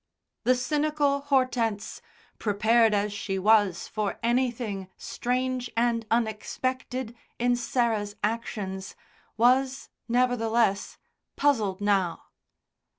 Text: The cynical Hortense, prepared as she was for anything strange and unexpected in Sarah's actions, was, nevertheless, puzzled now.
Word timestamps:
The 0.45 0.55
cynical 0.55 1.19
Hortense, 1.21 2.01
prepared 2.39 2.95
as 2.95 3.13
she 3.13 3.37
was 3.37 3.87
for 3.87 4.17
anything 4.23 4.89
strange 4.97 5.69
and 5.77 6.07
unexpected 6.09 7.15
in 7.37 7.55
Sarah's 7.55 8.15
actions, 8.23 8.95
was, 9.37 9.89
nevertheless, 10.07 10.97
puzzled 11.35 11.81
now. 11.81 12.23